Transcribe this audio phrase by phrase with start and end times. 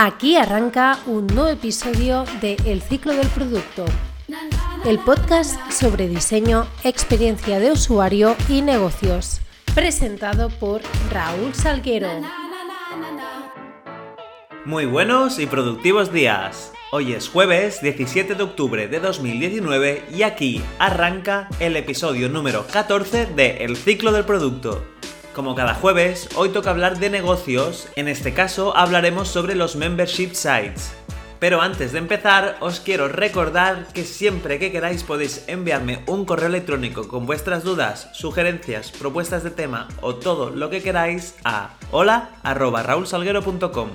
[0.00, 3.84] Aquí arranca un nuevo episodio de El ciclo del producto,
[4.84, 9.40] el podcast sobre diseño, experiencia de usuario y negocios,
[9.74, 12.10] presentado por Raúl Salguero.
[14.64, 16.72] Muy buenos y productivos días.
[16.92, 23.26] Hoy es jueves 17 de octubre de 2019 y aquí arranca el episodio número 14
[23.26, 24.80] de El ciclo del producto.
[25.38, 30.32] Como cada jueves, hoy toca hablar de negocios, en este caso hablaremos sobre los membership
[30.32, 30.92] sites.
[31.38, 36.48] Pero antes de empezar, os quiero recordar que siempre que queráis podéis enviarme un correo
[36.48, 43.90] electrónico con vuestras dudas, sugerencias, propuestas de tema o todo lo que queráis a hola.raulsalguero.com.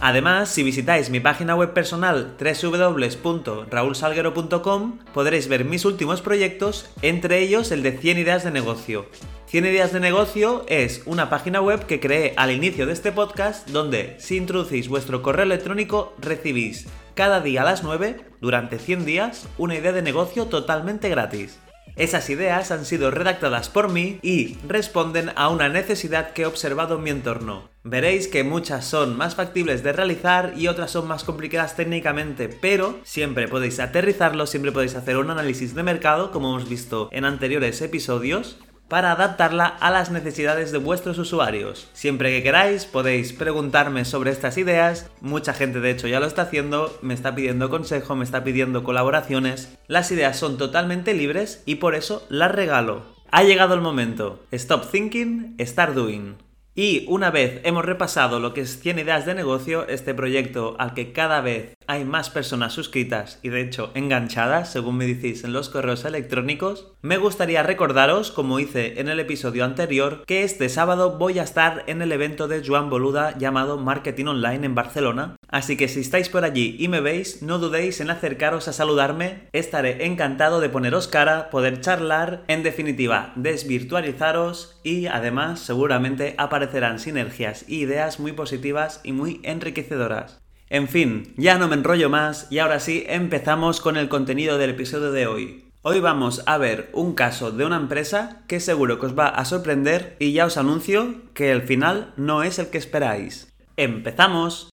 [0.00, 7.70] Además, si visitáis mi página web personal www.raulsalguero.com podréis ver mis últimos proyectos, entre ellos
[7.70, 9.04] el de 100 ideas de negocio.
[9.48, 13.68] 100 ideas de negocio es una página web que creé al inicio de este podcast
[13.68, 19.48] donde si introducís vuestro correo electrónico recibís cada día a las 9, durante 100 días,
[19.56, 21.60] una idea de negocio totalmente gratis.
[21.94, 26.96] Esas ideas han sido redactadas por mí y responden a una necesidad que he observado
[26.96, 27.70] en mi entorno.
[27.84, 32.98] Veréis que muchas son más factibles de realizar y otras son más complicadas técnicamente, pero
[33.04, 37.80] siempre podéis aterrizarlo, siempre podéis hacer un análisis de mercado, como hemos visto en anteriores
[37.80, 38.58] episodios,
[38.88, 41.88] para adaptarla a las necesidades de vuestros usuarios.
[41.92, 46.42] Siempre que queráis podéis preguntarme sobre estas ideas, mucha gente de hecho ya lo está
[46.42, 49.76] haciendo, me está pidiendo consejo, me está pidiendo colaboraciones.
[49.86, 53.16] Las ideas son totalmente libres y por eso las regalo.
[53.30, 54.44] Ha llegado el momento.
[54.52, 56.36] Stop thinking, start doing.
[56.74, 60.92] Y una vez hemos repasado lo que es 100 ideas de negocio, este proyecto al
[60.92, 65.52] que cada vez hay más personas suscritas y de hecho enganchadas, según me decís en
[65.52, 71.18] los correos electrónicos, me gustaría recordaros, como hice en el episodio anterior, que este sábado
[71.18, 75.36] voy a estar en el evento de Joan Boluda llamado Marketing Online en Barcelona.
[75.48, 79.48] Así que si estáis por allí y me veis, no dudéis en acercaros a saludarme,
[79.52, 87.64] estaré encantado de poneros cara, poder charlar, en definitiva, desvirtualizaros y además seguramente aparecerán sinergias
[87.68, 90.45] e ideas muy positivas y muy enriquecedoras.
[90.68, 94.70] En fin, ya no me enrollo más y ahora sí empezamos con el contenido del
[94.70, 95.70] episodio de hoy.
[95.82, 99.44] Hoy vamos a ver un caso de una empresa que seguro que os va a
[99.44, 103.54] sorprender y ya os anuncio que el final no es el que esperáis.
[103.76, 104.70] ¡Empezamos!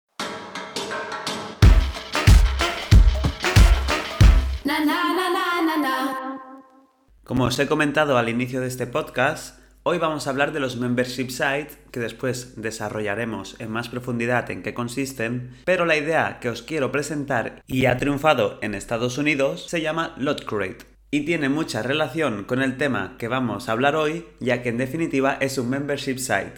[7.22, 10.78] Como os he comentado al inicio de este podcast, Hoy vamos a hablar de los
[10.78, 16.48] membership sites, que después desarrollaremos en más profundidad en qué consisten, pero la idea que
[16.48, 20.78] os quiero presentar y ha triunfado en Estados Unidos se llama LotCrate
[21.12, 24.78] y tiene mucha relación con el tema que vamos a hablar hoy, ya que en
[24.78, 26.54] definitiva es un membership site.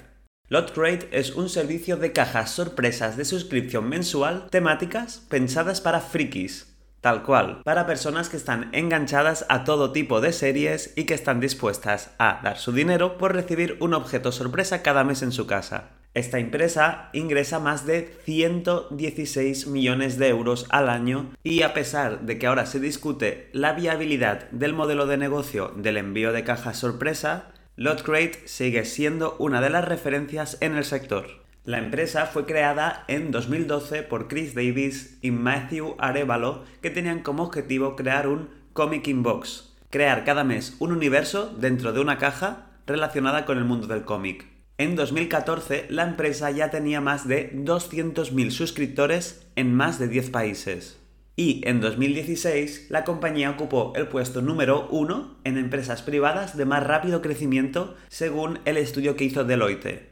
[0.49, 6.68] LotCrate es un servicio de cajas sorpresas de suscripción mensual temáticas pensadas para frikis,
[7.01, 11.39] Tal cual, para personas que están enganchadas a todo tipo de series y que están
[11.39, 15.91] dispuestas a dar su dinero por recibir un objeto sorpresa cada mes en su casa.
[16.15, 22.39] Esta empresa ingresa más de 116 millones de euros al año y a pesar de
[22.39, 27.53] que ahora se discute la viabilidad del modelo de negocio del envío de cajas sorpresa,
[27.77, 31.47] LotCrate sigue siendo una de las referencias en el sector.
[31.69, 37.43] La empresa fue creada en 2012 por Chris Davis y Matthew Arevalo, que tenían como
[37.43, 43.45] objetivo crear un Comic Inbox, crear cada mes un universo dentro de una caja relacionada
[43.45, 44.47] con el mundo del cómic.
[44.79, 50.99] En 2014 la empresa ya tenía más de 200.000 suscriptores en más de 10 países.
[51.37, 56.83] Y en 2016 la compañía ocupó el puesto número 1 en empresas privadas de más
[56.83, 60.08] rápido crecimiento según el estudio que hizo Deloitte.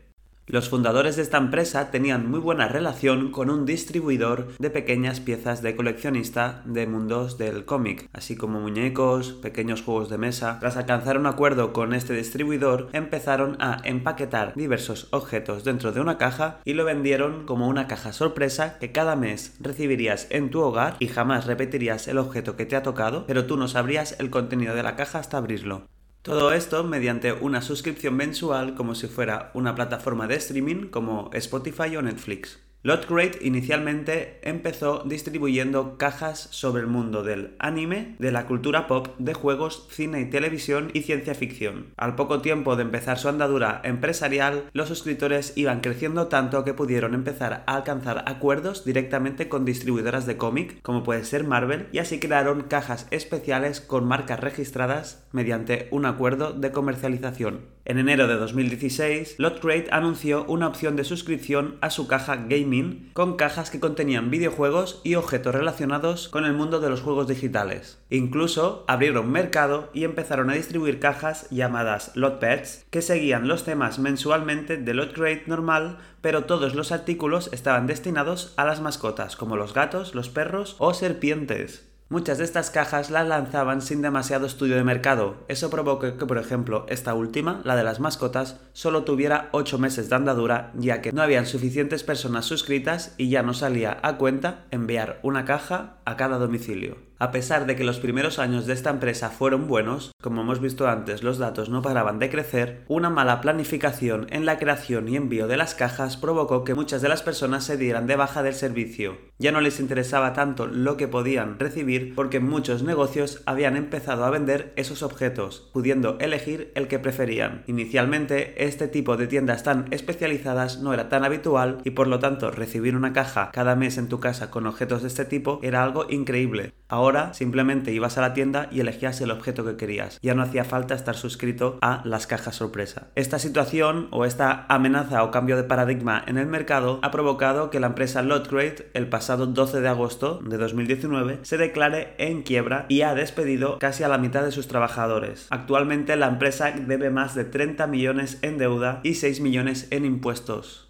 [0.48, 5.60] Los fundadores de esta empresa tenían muy buena relación con un distribuidor de pequeñas piezas
[5.60, 10.58] de coleccionista de mundos del cómic, así como muñecos, pequeños juegos de mesa.
[10.60, 16.16] Tras alcanzar un acuerdo con este distribuidor, empezaron a empaquetar diversos objetos dentro de una
[16.16, 20.94] caja y lo vendieron como una caja sorpresa que cada mes recibirías en tu hogar
[21.00, 24.76] y jamás repetirías el objeto que te ha tocado, pero tú no sabrías el contenido
[24.76, 25.88] de la caja hasta abrirlo.
[26.26, 31.94] Todo esto mediante una suscripción mensual como si fuera una plataforma de streaming como Spotify
[31.94, 32.58] o Netflix.
[32.86, 39.34] LotCrate inicialmente empezó distribuyendo cajas sobre el mundo del anime, de la cultura pop, de
[39.34, 41.86] juegos, cine y televisión y ciencia ficción.
[41.96, 47.14] Al poco tiempo de empezar su andadura empresarial, los suscriptores iban creciendo tanto que pudieron
[47.14, 52.20] empezar a alcanzar acuerdos directamente con distribuidoras de cómic, como puede ser Marvel, y así
[52.20, 57.62] crearon cajas especiales con marcas registradas mediante un acuerdo de comercialización.
[57.84, 62.75] En enero de 2016, LotCrate anunció una opción de suscripción a su caja Gaming
[63.12, 67.98] con cajas que contenían videojuegos y objetos relacionados con el mundo de los juegos digitales.
[68.10, 73.98] Incluso abrieron mercado y empezaron a distribuir cajas llamadas Lot Pets que seguían los temas
[73.98, 79.56] mensualmente de Lot Crate normal, pero todos los artículos estaban destinados a las mascotas, como
[79.56, 81.85] los gatos, los perros o serpientes.
[82.08, 85.38] Muchas de estas cajas las lanzaban sin demasiado estudio de mercado.
[85.48, 90.08] Eso provocó que, por ejemplo, esta última, la de las mascotas, solo tuviera 8 meses
[90.08, 94.66] de andadura, ya que no habían suficientes personas suscritas y ya no salía a cuenta
[94.70, 97.05] enviar una caja a cada domicilio.
[97.18, 100.86] A pesar de que los primeros años de esta empresa fueron buenos, como hemos visto
[100.86, 105.46] antes los datos no paraban de crecer, una mala planificación en la creación y envío
[105.46, 109.16] de las cajas provocó que muchas de las personas se dieran de baja del servicio.
[109.38, 114.30] Ya no les interesaba tanto lo que podían recibir porque muchos negocios habían empezado a
[114.30, 117.64] vender esos objetos, pudiendo elegir el que preferían.
[117.66, 122.50] Inicialmente, este tipo de tiendas tan especializadas no era tan habitual y por lo tanto
[122.50, 126.06] recibir una caja cada mes en tu casa con objetos de este tipo era algo
[126.10, 126.74] increíble.
[126.88, 130.18] Ahora simplemente ibas a la tienda y elegías el objeto que querías.
[130.22, 133.08] Ya no hacía falta estar suscrito a las cajas sorpresa.
[133.16, 137.80] Esta situación o esta amenaza o cambio de paradigma en el mercado ha provocado que
[137.80, 143.02] la empresa Lotcrate el pasado 12 de agosto de 2019 se declare en quiebra y
[143.02, 145.48] ha despedido casi a la mitad de sus trabajadores.
[145.50, 150.85] Actualmente la empresa debe más de 30 millones en deuda y 6 millones en impuestos.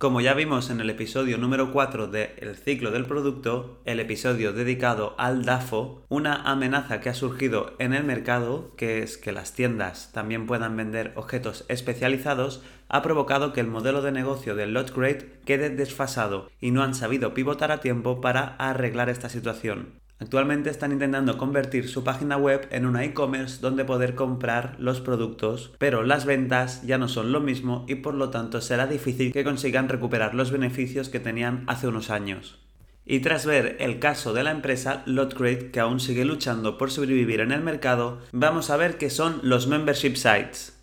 [0.00, 4.54] Como ya vimos en el episodio número 4 de El ciclo del producto, el episodio
[4.54, 9.52] dedicado al DAFO, una amenaza que ha surgido en el mercado, que es que las
[9.52, 15.38] tiendas también puedan vender objetos especializados, ha provocado que el modelo de negocio del LotCrate
[15.44, 19.99] quede desfasado y no han sabido pivotar a tiempo para arreglar esta situación.
[20.20, 25.72] Actualmente están intentando convertir su página web en una e-commerce donde poder comprar los productos,
[25.78, 29.44] pero las ventas ya no son lo mismo y por lo tanto será difícil que
[29.44, 32.58] consigan recuperar los beneficios que tenían hace unos años.
[33.06, 37.40] Y tras ver el caso de la empresa LotCrate que aún sigue luchando por sobrevivir
[37.40, 40.79] en el mercado, vamos a ver qué son los membership sites.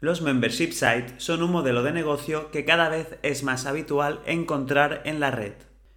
[0.00, 5.02] Los membership sites son un modelo de negocio que cada vez es más habitual encontrar
[5.04, 5.54] en la red.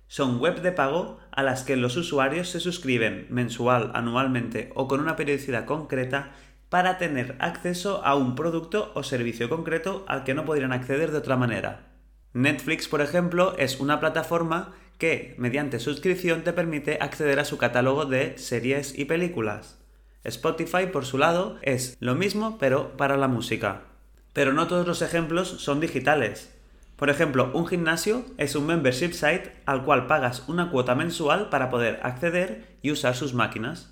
[0.08, 5.02] Son web de pago a las que los usuarios se suscriben mensual, anualmente o con
[5.02, 6.32] una periodicidad concreta
[6.70, 11.20] para tener acceso a un producto o servicio concreto al que no podrían acceder de
[11.20, 11.92] otra manera.
[12.34, 18.06] Netflix, por ejemplo, es una plataforma que, mediante suscripción, te permite acceder a su catálogo
[18.06, 19.80] de series y películas.
[20.24, 23.91] Spotify, por su lado, es lo mismo pero para la música.
[24.34, 26.54] Pero no todos los ejemplos son digitales.
[26.96, 31.70] Por ejemplo, un gimnasio es un membership site al cual pagas una cuota mensual para
[31.70, 33.92] poder acceder y usar sus máquinas.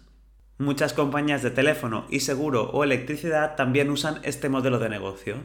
[0.59, 5.37] Muchas compañías de teléfono y seguro o electricidad también usan este modelo de negocio.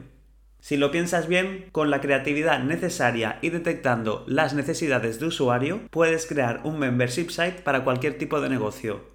[0.59, 6.25] Si lo piensas bien, con la creatividad necesaria y detectando las necesidades de usuario, puedes
[6.25, 9.14] crear un membership site para cualquier tipo de negocio.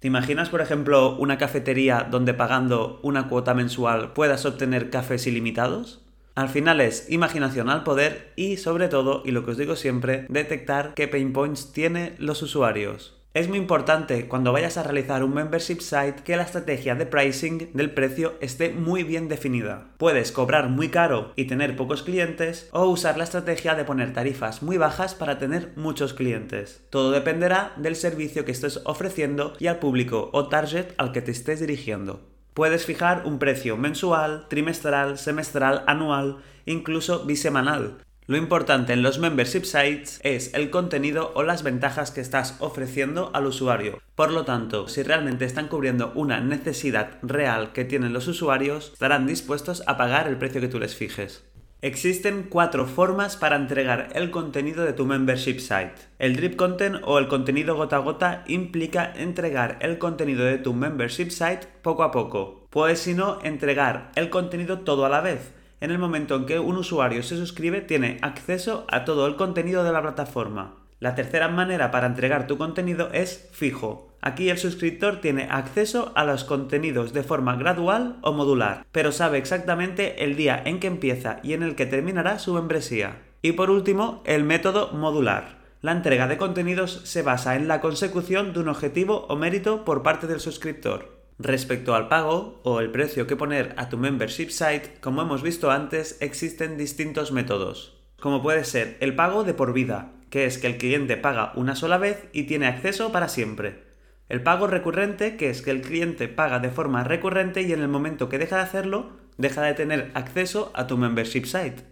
[0.00, 6.04] ¿Te imaginas, por ejemplo, una cafetería donde pagando una cuota mensual puedas obtener cafés ilimitados?
[6.36, 10.24] Al final es imaginación al poder y sobre todo, y lo que os digo siempre,
[10.28, 13.17] detectar qué pain points tienen los usuarios.
[13.38, 17.70] Es muy importante cuando vayas a realizar un membership site que la estrategia de pricing
[17.72, 19.92] del precio esté muy bien definida.
[19.96, 24.60] Puedes cobrar muy caro y tener pocos clientes o usar la estrategia de poner tarifas
[24.60, 26.84] muy bajas para tener muchos clientes.
[26.90, 31.30] Todo dependerá del servicio que estés ofreciendo y al público o target al que te
[31.30, 32.26] estés dirigiendo.
[32.54, 37.98] Puedes fijar un precio mensual, trimestral, semestral, anual, incluso bisemanal,
[38.28, 43.30] lo importante en los membership sites es el contenido o las ventajas que estás ofreciendo
[43.32, 44.02] al usuario.
[44.14, 49.26] Por lo tanto, si realmente están cubriendo una necesidad real que tienen los usuarios, estarán
[49.26, 51.42] dispuestos a pagar el precio que tú les fijes.
[51.80, 55.94] Existen cuatro formas para entregar el contenido de tu membership site.
[56.18, 60.74] El drip content o el contenido gota a gota implica entregar el contenido de tu
[60.74, 62.66] membership site poco a poco.
[62.68, 66.58] Puedes si no entregar el contenido todo a la vez, en el momento en que
[66.58, 70.74] un usuario se suscribe tiene acceso a todo el contenido de la plataforma.
[71.00, 74.08] La tercera manera para entregar tu contenido es fijo.
[74.20, 79.38] Aquí el suscriptor tiene acceso a los contenidos de forma gradual o modular, pero sabe
[79.38, 83.22] exactamente el día en que empieza y en el que terminará su membresía.
[83.42, 85.58] Y por último, el método modular.
[85.80, 90.02] La entrega de contenidos se basa en la consecución de un objetivo o mérito por
[90.02, 91.17] parte del suscriptor.
[91.38, 95.70] Respecto al pago o el precio que poner a tu membership site, como hemos visto
[95.70, 100.66] antes, existen distintos métodos, como puede ser el pago de por vida, que es que
[100.66, 103.84] el cliente paga una sola vez y tiene acceso para siempre.
[104.28, 107.88] El pago recurrente, que es que el cliente paga de forma recurrente y en el
[107.88, 111.84] momento que deja de hacerlo, deja de tener acceso a tu membership site.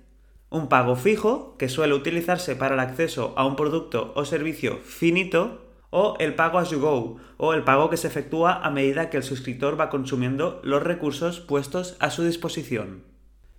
[0.50, 5.65] Un pago fijo, que suele utilizarse para el acceso a un producto o servicio finito,
[5.90, 9.16] o el pago as you go, o el pago que se efectúa a medida que
[9.16, 13.04] el suscriptor va consumiendo los recursos puestos a su disposición.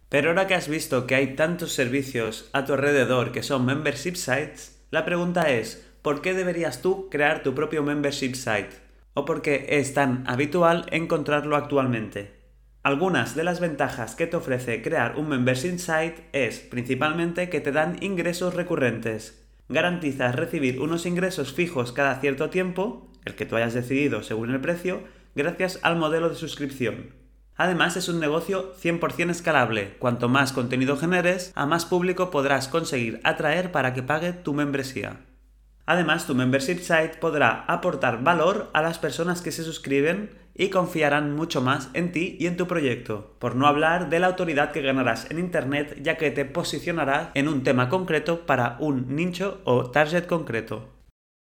[0.09, 4.15] Pero ahora que has visto que hay tantos servicios a tu alrededor que son membership
[4.15, 8.69] sites, la pregunta es, ¿por qué deberías tú crear tu propio membership site?
[9.13, 12.37] ¿O por qué es tan habitual encontrarlo actualmente?
[12.83, 17.73] Algunas de las ventajas que te ofrece crear un membership site es principalmente que te
[17.73, 23.73] dan ingresos recurrentes, garantizas recibir unos ingresos fijos cada cierto tiempo, el que tú hayas
[23.73, 25.03] decidido según el precio,
[25.35, 27.15] gracias al modelo de suscripción.
[27.55, 29.95] Además es un negocio 100% escalable.
[29.97, 35.26] Cuanto más contenido generes, a más público podrás conseguir atraer para que pague tu membresía.
[35.87, 41.33] Además, tu membership site podrá aportar valor a las personas que se suscriben y confiarán
[41.33, 44.81] mucho más en ti y en tu proyecto, por no hablar de la autoridad que
[44.81, 49.89] ganarás en Internet ya que te posicionarás en un tema concreto para un nicho o
[49.89, 50.89] target concreto.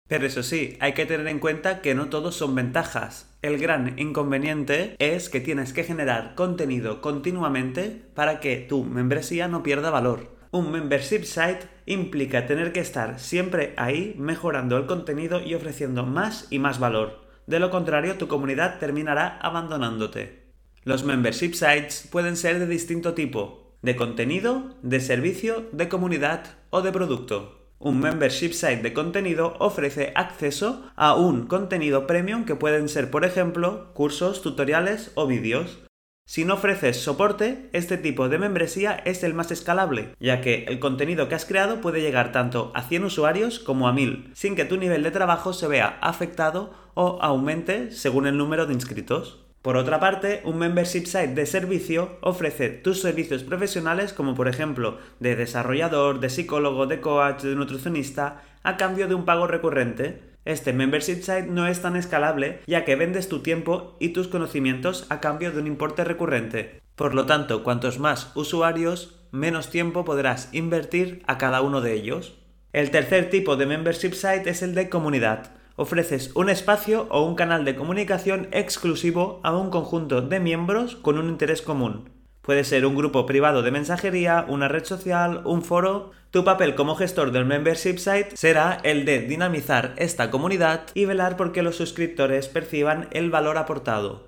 [0.06, 3.34] Pero eso sí, hay que tener en cuenta que no todos son ventajas.
[3.40, 9.62] El gran inconveniente es que tienes que generar contenido continuamente para que tu membresía no
[9.62, 10.33] pierda valor.
[10.54, 16.46] Un membership site implica tener que estar siempre ahí mejorando el contenido y ofreciendo más
[16.48, 17.24] y más valor.
[17.48, 20.44] De lo contrario, tu comunidad terminará abandonándote.
[20.84, 26.82] Los membership sites pueden ser de distinto tipo, de contenido, de servicio, de comunidad o
[26.82, 27.72] de producto.
[27.80, 33.24] Un membership site de contenido ofrece acceso a un contenido premium que pueden ser, por
[33.24, 35.83] ejemplo, cursos, tutoriales o vídeos.
[36.26, 40.78] Si no ofreces soporte, este tipo de membresía es el más escalable, ya que el
[40.78, 44.64] contenido que has creado puede llegar tanto a 100 usuarios como a 1000, sin que
[44.64, 49.44] tu nivel de trabajo se vea afectado o aumente según el número de inscritos.
[49.60, 54.98] Por otra parte, un membership site de servicio ofrece tus servicios profesionales como por ejemplo
[55.20, 60.72] de desarrollador, de psicólogo, de coach, de nutricionista, a cambio de un pago recurrente, este
[60.72, 65.20] membership site no es tan escalable ya que vendes tu tiempo y tus conocimientos a
[65.20, 66.80] cambio de un importe recurrente.
[66.94, 72.34] Por lo tanto, cuantos más usuarios, menos tiempo podrás invertir a cada uno de ellos.
[72.72, 75.52] El tercer tipo de membership site es el de comunidad.
[75.76, 81.18] Ofreces un espacio o un canal de comunicación exclusivo a un conjunto de miembros con
[81.18, 82.10] un interés común.
[82.42, 86.12] Puede ser un grupo privado de mensajería, una red social, un foro.
[86.34, 91.36] Tu papel como gestor del membership site será el de dinamizar esta comunidad y velar
[91.36, 94.26] por que los suscriptores perciban el valor aportado.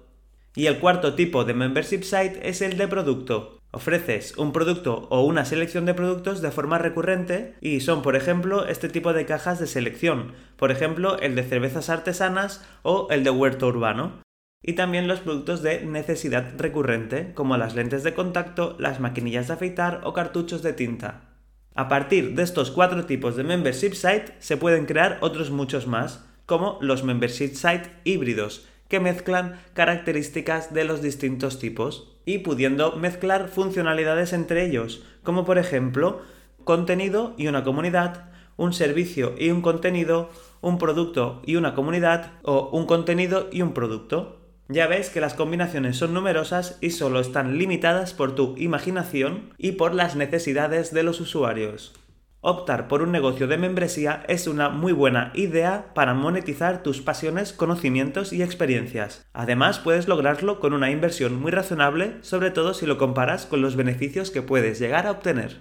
[0.55, 3.59] Y el cuarto tipo de membership site es el de producto.
[3.73, 8.69] Ofreces un producto o una selección de productos de forma recurrente y son, por ejemplo,
[8.69, 13.31] este tipo de cajas de selección, por ejemplo, el de cervezas artesanas o el de
[13.31, 14.23] huerto urbano
[14.63, 19.55] y también los productos de necesidad recurrente, como las lentes de contacto, las maquinillas de
[19.55, 21.33] afeitar o cartuchos de tinta.
[21.77, 26.25] A partir de estos cuatro tipos de membership site se pueden crear otros muchos más,
[26.47, 33.49] como los membership site híbridos, que mezclan características de los distintos tipos y pudiendo mezclar
[33.49, 36.23] funcionalidades entre ellos, como por ejemplo
[36.65, 40.31] contenido y una comunidad, un servicio y un contenido,
[40.63, 44.46] un producto y una comunidad o un contenido y un producto.
[44.69, 49.73] Ya ves que las combinaciones son numerosas y solo están limitadas por tu imaginación y
[49.73, 51.95] por las necesidades de los usuarios.
[52.41, 57.53] Optar por un negocio de membresía es una muy buena idea para monetizar tus pasiones,
[57.53, 59.27] conocimientos y experiencias.
[59.33, 63.75] Además, puedes lograrlo con una inversión muy razonable, sobre todo si lo comparas con los
[63.75, 65.57] beneficios que puedes llegar a obtener.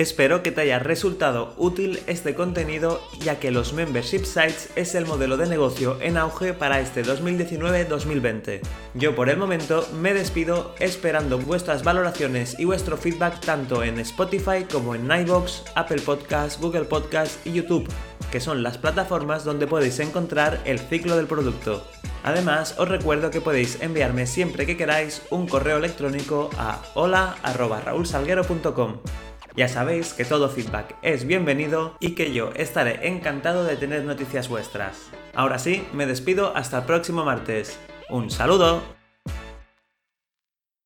[0.00, 5.04] Espero que te haya resultado útil este contenido ya que los membership sites es el
[5.04, 8.62] modelo de negocio en auge para este 2019-2020.
[8.94, 14.64] Yo por el momento me despido esperando vuestras valoraciones y vuestro feedback tanto en Spotify
[14.72, 17.86] como en iVoox, Apple Podcasts, Google Podcasts y YouTube,
[18.32, 21.86] que son las plataformas donde podéis encontrar el ciclo del producto.
[22.22, 29.00] Además, os recuerdo que podéis enviarme siempre que queráis un correo electrónico a hola.raulsalguero.com.
[29.56, 34.48] Ya sabéis que todo feedback es bienvenido y que yo estaré encantado de tener noticias
[34.48, 35.10] vuestras.
[35.34, 37.78] Ahora sí, me despido hasta el próximo martes.
[38.08, 38.99] ¡Un saludo!